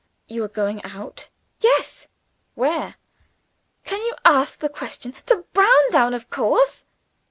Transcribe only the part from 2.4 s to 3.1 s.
"Where?"